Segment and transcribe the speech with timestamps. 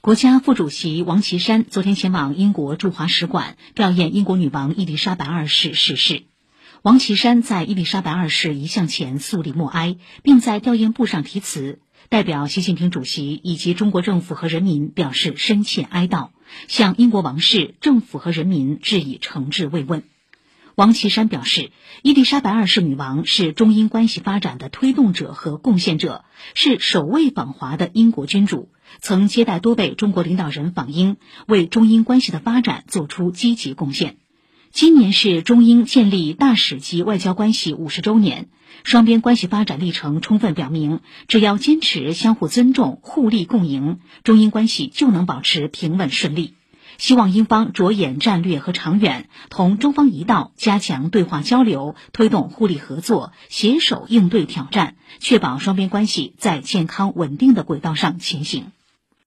[0.00, 6.22] 国家副主席王岐山昨天前往英国驻华使馆吊唁英国女王伊丽莎白二世逝世。
[6.82, 16.28] 王岐山在伊丽莎白二世遗像前肃立默哀，并在吊唁簿上题词，代表习近平主席以及中国政府和人民表示深切哀悼，
[16.68, 20.04] 向英国王室、政府和人民致以诚挚慰问。
[20.76, 21.70] 王岐山表示，
[22.02, 28.68] 伊丽莎白二世女王是中英关系发展的推动者和贡献者，是首位访华的英国君主，
[29.00, 31.16] 曾接待多位中国领导人访英，
[31.46, 34.18] 为中英关系的发展做出积极贡献。
[34.70, 38.50] 今年是中英建立大使级外交关系五十周年，
[38.84, 46.52] 双边关系发展历程充分表明，只要坚持相互尊重、互利共赢，中英关系就能保持平稳顺利。
[46.98, 58.72] 希望英方着眼战略和长远，同中方一道加强对话交流，推动互利合作，携手应对挑战，确保双边关系在健康稳定的轨道上前行。